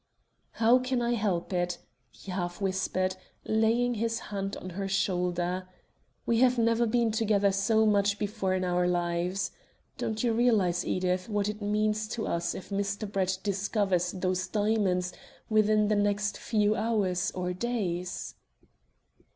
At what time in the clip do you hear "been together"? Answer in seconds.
6.87-7.51